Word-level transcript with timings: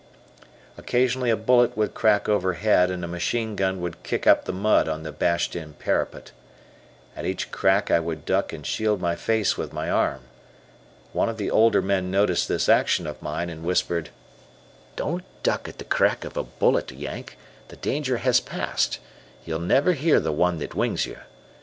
Occasionally 0.79 1.29
a 1.29 1.37
bullet 1.37 1.77
would 1.77 1.93
crack 1.93 2.27
overhead, 2.27 2.89
and 2.89 3.05
a 3.05 3.07
machine 3.07 3.55
gun 3.55 3.79
would 3.81 4.01
kick 4.01 4.25
up 4.25 4.45
the 4.45 4.51
mud 4.51 4.89
on 4.89 5.03
the 5.03 5.11
bashed 5.11 5.55
in 5.55 5.73
parapet. 5.73 6.31
At 7.15 7.27
each 7.27 7.51
crack 7.51 7.91
I 7.91 7.99
would 7.99 8.25
duck 8.25 8.51
and 8.51 8.65
shield 8.65 8.99
my 8.99 9.15
face 9.15 9.57
with 9.57 9.71
my 9.71 9.91
arm. 9.91 10.21
One 11.13 11.29
of 11.29 11.37
the 11.37 11.51
older 11.51 11.83
men 11.83 12.09
noticed 12.09 12.47
this 12.47 12.67
action 12.67 13.05
of 13.05 13.21
mine, 13.21 13.51
and 13.51 13.63
whispered: 13.63 14.09
"Don't 14.95 15.23
duck 15.43 15.69
at 15.69 15.77
the 15.77 15.85
crack 15.85 16.25
of 16.25 16.35
a 16.35 16.41
bullet, 16.41 16.91
Yank; 16.91 17.37
the 17.67 17.75
danger 17.75 18.17
has 18.17 18.39
passed, 18.39 18.97
you 19.45 19.59
never 19.59 19.93
hear 19.93 20.19
the 20.19 20.31
one 20.33 20.57
that 20.57 20.73
wings 20.73 21.05
you. 21.05 21.17